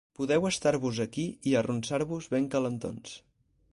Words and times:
Podeu 0.19 0.45
estirar-vos 0.49 1.01
aquí 1.05 1.25
i 1.51 1.55
arronsar-vos 1.61 2.31
ben 2.35 2.49
calentons. 2.57 3.15